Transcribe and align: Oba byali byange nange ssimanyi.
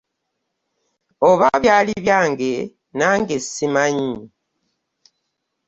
Oba 1.29 1.47
byali 1.61 1.93
byange 2.03 2.51
nange 2.99 3.35
ssimanyi. 3.45 4.13